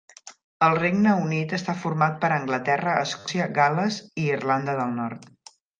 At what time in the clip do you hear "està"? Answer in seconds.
1.59-1.75